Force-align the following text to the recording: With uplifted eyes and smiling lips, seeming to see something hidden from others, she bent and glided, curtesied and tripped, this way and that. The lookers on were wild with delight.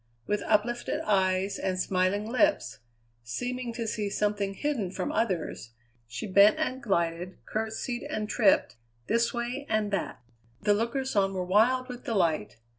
With 0.25 0.41
uplifted 0.47 0.99
eyes 1.01 1.59
and 1.59 1.79
smiling 1.79 2.27
lips, 2.27 2.79
seeming 3.21 3.71
to 3.73 3.85
see 3.85 4.09
something 4.09 4.55
hidden 4.55 4.89
from 4.89 5.11
others, 5.11 5.73
she 6.07 6.25
bent 6.25 6.57
and 6.57 6.81
glided, 6.81 7.37
curtesied 7.45 8.07
and 8.09 8.27
tripped, 8.27 8.77
this 9.05 9.31
way 9.31 9.67
and 9.69 9.91
that. 9.91 10.23
The 10.59 10.73
lookers 10.73 11.15
on 11.15 11.35
were 11.35 11.45
wild 11.45 11.87
with 11.87 12.03
delight. 12.05 12.57